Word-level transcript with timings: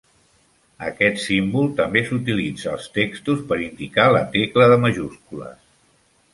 Aquest 0.87 1.19
símbol 1.23 1.69
també 1.81 2.03
s'utilitza 2.07 2.73
als 2.73 2.89
textos 2.97 3.45
per 3.53 3.61
indicar 3.69 4.09
la 4.19 4.25
tecla 4.39 4.71
de 4.75 4.83
majúscules. 4.89 5.65